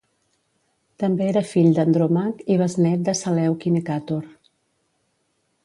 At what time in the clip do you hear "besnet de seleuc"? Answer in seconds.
2.63-3.69